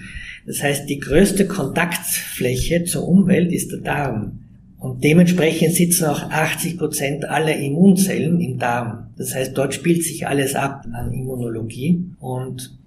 [0.48, 4.40] Das heißt, die größte Kontaktfläche zur Umwelt ist der Darm.
[4.80, 9.10] Und dementsprechend sitzen auch 80 Prozent aller Immunzellen im Darm.
[9.18, 12.04] Das heißt, dort spielt sich alles ab an Immunologie.
[12.20, 12.80] Und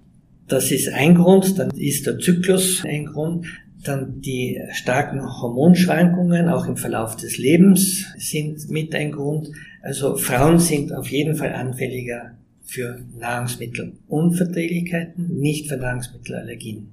[0.47, 3.45] das ist ein Grund, dann ist der Zyklus ein Grund,
[3.83, 9.49] dann die starken Hormonschwankungen auch im Verlauf des Lebens sind mit ein Grund.
[9.81, 12.31] Also Frauen sind auf jeden Fall anfälliger
[12.63, 16.92] für Nahrungsmittelunverträglichkeiten, nicht für Nahrungsmittelallergien.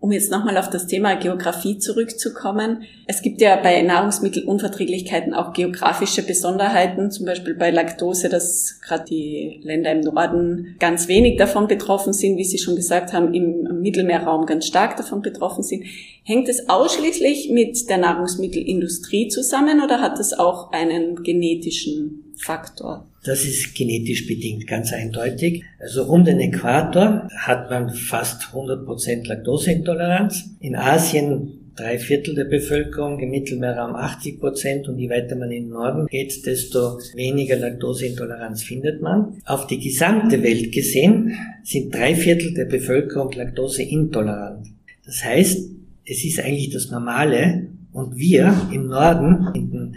[0.00, 2.84] Um jetzt nochmal auf das Thema Geografie zurückzukommen.
[3.08, 9.60] Es gibt ja bei Nahrungsmittelunverträglichkeiten auch geografische Besonderheiten, zum Beispiel bei Laktose, dass gerade die
[9.64, 14.46] Länder im Norden ganz wenig davon betroffen sind, wie Sie schon gesagt haben, im Mittelmeerraum
[14.46, 15.84] ganz stark davon betroffen sind.
[16.22, 23.07] Hängt es ausschließlich mit der Nahrungsmittelindustrie zusammen oder hat es auch einen genetischen Faktor?
[23.28, 25.62] Das ist genetisch bedingt, ganz eindeutig.
[25.78, 30.48] Also um den Äquator hat man fast 100% Laktoseintoleranz.
[30.60, 35.64] In Asien drei Viertel der Bevölkerung, im Mittelmeerraum 80 Prozent und je weiter man in
[35.64, 39.42] den Norden geht, desto weniger Laktoseintoleranz findet man.
[39.44, 44.68] Auf die gesamte Welt gesehen sind drei Viertel der Bevölkerung Laktoseintolerant.
[45.04, 45.68] Das heißt,
[46.06, 49.96] es ist eigentlich das Normale und wir im Norden, in den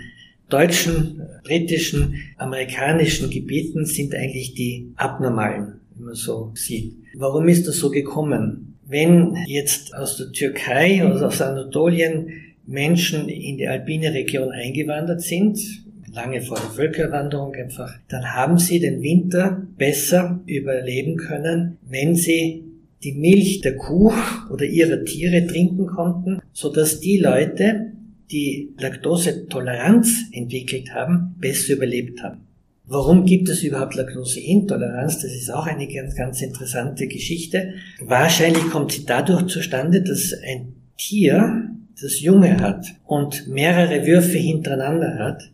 [0.51, 6.95] deutschen, britischen, amerikanischen Gebieten sind eigentlich die abnormalen, wie man so sieht.
[7.15, 8.77] Warum ist das so gekommen?
[8.85, 12.29] Wenn jetzt aus der Türkei oder aus Anatolien
[12.67, 15.59] Menschen in die alpine Region eingewandert sind,
[16.13, 22.65] lange vor der Völkerwanderung einfach, dann haben sie den Winter besser überleben können, wenn sie
[23.03, 24.13] die Milch der Kuh
[24.51, 27.93] oder ihrer Tiere trinken konnten, so dass die Leute,
[28.31, 32.47] die Laktosetoleranz entwickelt haben, besser überlebt haben.
[32.85, 35.21] Warum gibt es überhaupt Laktoseintoleranz?
[35.21, 37.75] Das ist auch eine ganz, ganz interessante Geschichte.
[38.01, 41.69] Wahrscheinlich kommt sie dadurch zustande, dass ein Tier,
[42.01, 45.51] das Junge hat und mehrere Würfe hintereinander hat,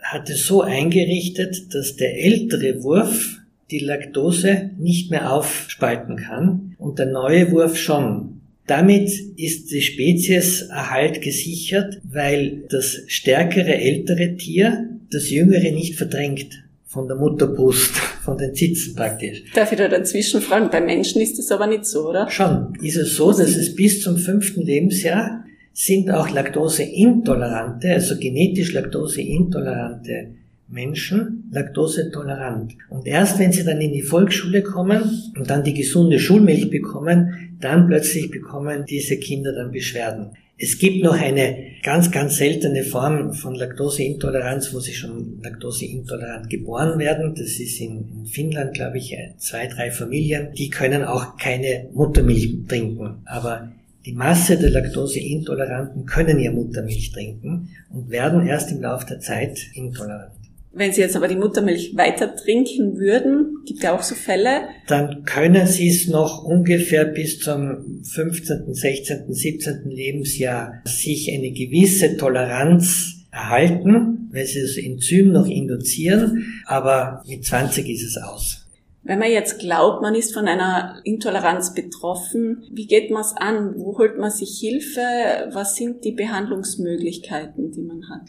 [0.00, 3.38] hat es so eingerichtet, dass der ältere Wurf
[3.70, 8.40] die Laktose nicht mehr aufspalten kann und der neue Wurf schon.
[8.68, 17.08] Damit ist die Spezieserhalt gesichert, weil das stärkere ältere Tier das jüngere nicht verdrängt von
[17.08, 19.42] der Mutterbrust, von den Zitzen praktisch.
[19.54, 20.68] Darf ich da dazwischen fragen?
[20.70, 22.30] Bei Menschen ist das aber nicht so, oder?
[22.30, 22.74] Schon.
[22.82, 30.34] Ist es so, dass es bis zum fünften Lebensjahr sind auch Laktoseintolerante, also genetisch Laktoseintolerante
[30.68, 32.74] Menschen laktosetolerant.
[32.90, 35.02] Und erst wenn sie dann in die Volksschule kommen
[35.36, 40.30] und dann die gesunde Schulmilch bekommen, dann plötzlich bekommen diese Kinder dann Beschwerden.
[40.60, 46.98] Es gibt noch eine ganz, ganz seltene Form von Laktoseintoleranz, wo sie schon laktoseintolerant geboren
[46.98, 47.32] werden.
[47.36, 50.52] Das ist in, Finnland, glaube ich, zwei, drei Familien.
[50.54, 53.22] Die können auch keine Muttermilch trinken.
[53.24, 53.70] Aber
[54.04, 59.60] die Masse der Laktoseintoleranten können ja Muttermilch trinken und werden erst im Laufe der Zeit
[59.74, 60.37] intolerant.
[60.72, 64.68] Wenn Sie jetzt aber die Muttermilch weiter trinken würden, gibt ja auch so Fälle.
[64.86, 69.90] Dann können Sie es noch ungefähr bis zum 15., 16., 17.
[69.90, 77.88] Lebensjahr sich eine gewisse Toleranz erhalten, weil Sie das Enzym noch induzieren, aber mit 20
[77.88, 78.66] ist es aus.
[79.08, 83.74] Wenn man jetzt glaubt, man ist von einer Intoleranz betroffen, wie geht man es an?
[83.76, 85.00] Wo holt man sich Hilfe?
[85.50, 88.28] Was sind die Behandlungsmöglichkeiten, die man hat?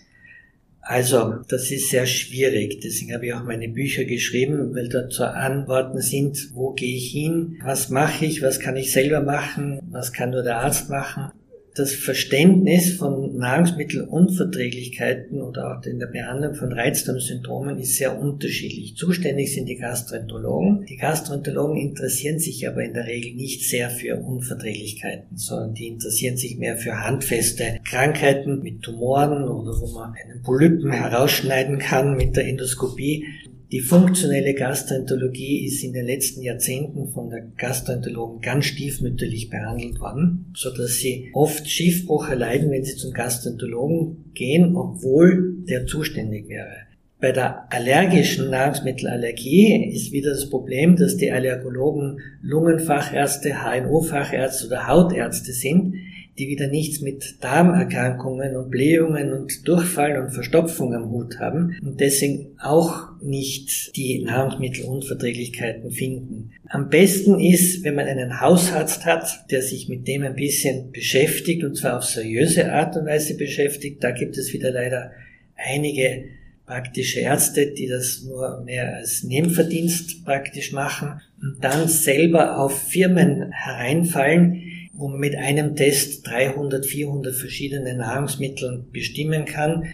[0.82, 2.82] Also, das ist sehr schwierig.
[2.82, 7.12] Deswegen habe ich auch meine Bücher geschrieben, weil dort so Antworten sind, wo gehe ich
[7.12, 11.32] hin, was mache ich, was kann ich selber machen, was kann nur der Arzt machen
[11.76, 18.96] das Verständnis von Nahrungsmittelunverträglichkeiten oder auch in der Behandlung von Reizdarmsyndromen ist sehr unterschiedlich.
[18.96, 20.86] Zuständig sind die Gastroenterologen.
[20.86, 26.38] Die Gastroenterologen interessieren sich aber in der Regel nicht sehr für Unverträglichkeiten, sondern die interessieren
[26.38, 32.36] sich mehr für handfeste Krankheiten mit Tumoren oder wo man einen Polypen herausschneiden kann mit
[32.36, 33.26] der Endoskopie.
[33.72, 40.52] Die funktionelle Gastroenterologie ist in den letzten Jahrzehnten von der Gastroenterologen ganz stiefmütterlich behandelt worden,
[40.56, 46.90] so dass sie oft Schiffbruch erleiden, wenn sie zum Gastroenterologen gehen, obwohl der zuständig wäre.
[47.22, 55.52] Bei der allergischen Nahrungsmittelallergie ist wieder das Problem, dass die Allergologen Lungenfachärzte, HNO-Fachärzte oder Hautärzte
[55.52, 55.94] sind,
[56.40, 62.00] die wieder nichts mit Darmerkrankungen und Blähungen und Durchfall und Verstopfung am Hut haben und
[62.00, 66.52] deswegen auch nicht die Nahrungsmittelunverträglichkeiten finden.
[66.70, 71.64] Am besten ist, wenn man einen Hausarzt hat, der sich mit dem ein bisschen beschäftigt
[71.64, 74.02] und zwar auf seriöse Art und Weise beschäftigt.
[74.04, 75.12] Da gibt es wieder leider
[75.56, 76.24] einige
[76.70, 83.52] praktische Ärzte, die das nur mehr als Nebenverdienst praktisch machen und dann selber auf Firmen
[83.52, 84.69] hereinfallen,
[85.00, 89.94] wo man mit einem Test 300, 400 verschiedene Nahrungsmittel bestimmen kann.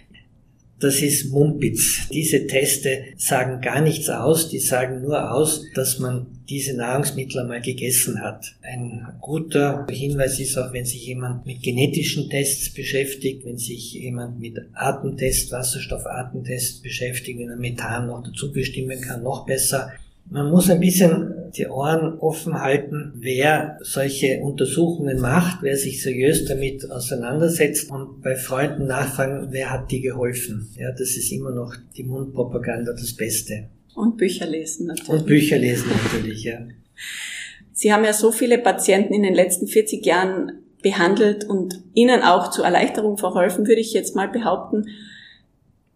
[0.78, 2.08] Das ist Mumpitz.
[2.12, 7.62] Diese Teste sagen gar nichts aus, die sagen nur aus, dass man diese Nahrungsmittel einmal
[7.62, 8.56] gegessen hat.
[8.62, 14.38] Ein guter Hinweis ist auch, wenn sich jemand mit genetischen Tests beschäftigt, wenn sich jemand
[14.38, 19.92] mit Atemtest, Wasserstoffatemtest beschäftigt, wenn er Methan noch dazu bestimmen kann, noch besser.
[20.28, 26.44] Man muss ein bisschen die Ohren offen halten, wer solche Untersuchungen macht, wer sich seriös
[26.44, 30.68] damit auseinandersetzt und bei Freunden nachfragen, wer hat die geholfen.
[30.76, 33.68] Ja, das ist immer noch die Mundpropaganda das Beste.
[33.94, 35.20] Und Bücher lesen natürlich.
[35.20, 36.58] Und Bücher lesen natürlich, ja.
[37.72, 40.52] Sie haben ja so viele Patienten in den letzten 40 Jahren
[40.82, 44.86] behandelt und ihnen auch zur Erleichterung verholfen, würde ich jetzt mal behaupten.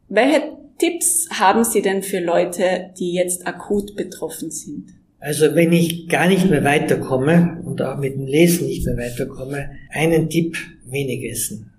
[0.08, 4.86] Welche Tipps haben Sie denn für Leute, die jetzt akut betroffen sind?
[5.18, 9.72] Also wenn ich gar nicht mehr weiterkomme und auch mit dem Lesen nicht mehr weiterkomme,
[9.90, 10.56] einen Tipp,
[10.86, 11.70] wenig essen.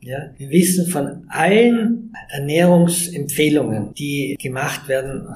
[0.00, 5.26] Ja, wir wissen von allen Ernährungsempfehlungen, die gemacht werden,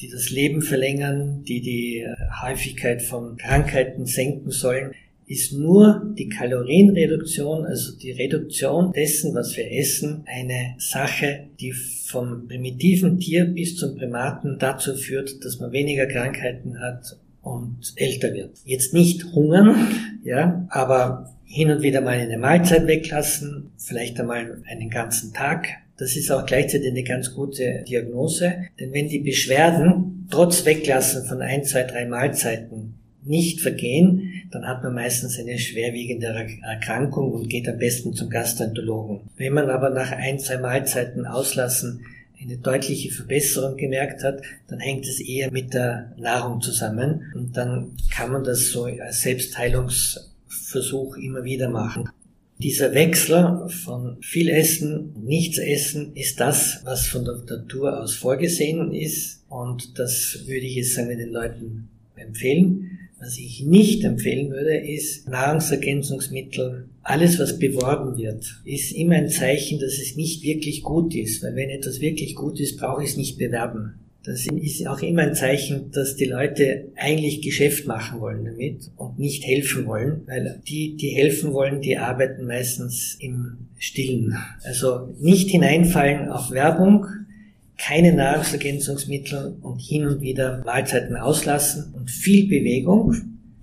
[0.00, 2.06] die das Leben verlängern, die die
[2.42, 4.92] Häufigkeit von Krankheiten senken sollen,
[5.32, 12.46] ist nur die Kalorienreduktion, also die Reduktion dessen, was wir essen, eine Sache, die vom
[12.46, 18.58] primitiven Tier bis zum Primaten dazu führt, dass man weniger Krankheiten hat und älter wird.
[18.64, 19.74] Jetzt nicht hungern,
[20.22, 25.68] ja, aber hin und wieder mal eine Mahlzeit weglassen, vielleicht einmal einen ganzen Tag.
[25.96, 31.40] Das ist auch gleichzeitig eine ganz gute Diagnose, denn wenn die Beschwerden trotz Weglassen von
[31.40, 32.94] ein, zwei, drei Mahlzeiten
[33.24, 36.26] nicht vergehen, dann hat man meistens eine schwerwiegende
[36.62, 39.20] Erkrankung und geht am besten zum Gastroenterologen.
[39.36, 42.04] Wenn man aber nach ein, zwei Mahlzeiten auslassen
[42.42, 47.92] eine deutliche Verbesserung gemerkt hat, dann hängt es eher mit der Nahrung zusammen und dann
[48.10, 52.08] kann man das so als Selbstheilungsversuch immer wieder machen.
[52.58, 58.92] Dieser Wechsel von viel Essen nichts essen ist das, was von der Natur aus vorgesehen
[58.92, 62.98] ist und das würde ich jetzt sagen den Leuten empfehlen.
[63.24, 66.88] Was ich nicht empfehlen würde, ist Nahrungsergänzungsmittel.
[67.04, 71.40] Alles, was beworben wird, ist immer ein Zeichen, dass es nicht wirklich gut ist.
[71.40, 73.94] Weil wenn etwas wirklich gut ist, brauche ich es nicht bewerben.
[74.24, 79.20] Das ist auch immer ein Zeichen, dass die Leute eigentlich Geschäft machen wollen damit und
[79.20, 84.36] nicht helfen wollen, weil die, die helfen wollen, die arbeiten meistens im Stillen.
[84.64, 87.06] Also nicht hineinfallen auf Werbung,
[87.86, 93.14] keine Nahrungsergänzungsmittel und hin und wieder Mahlzeiten auslassen und viel Bewegung,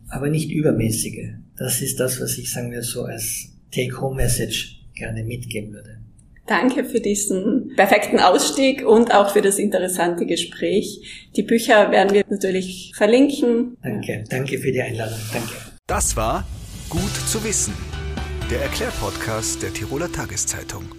[0.10, 1.36] aber nicht übermäßige.
[1.58, 6.00] Das ist das, was ich sagen wir so als Take-Home-Message gerne mitgeben würde.
[6.48, 11.30] Danke für diesen perfekten Ausstieg und auch für das interessante Gespräch.
[11.36, 13.78] Die Bücher werden wir natürlich verlinken.
[13.84, 15.20] Danke, danke für die Einladung.
[15.32, 15.54] Danke.
[15.86, 16.46] Das war
[16.90, 17.76] Gut zu wissen,
[18.50, 20.99] der Erklärpodcast der Tiroler Tageszeitung.